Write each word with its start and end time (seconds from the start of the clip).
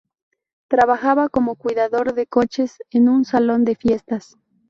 Trabajaba 0.67 1.29
como 1.29 1.53
cuidador 1.55 2.13
de 2.15 2.25
coches 2.25 2.79
en 2.89 3.07
un 3.07 3.23
salón 3.23 3.65
de 3.65 3.75
fiestas. 3.75 4.35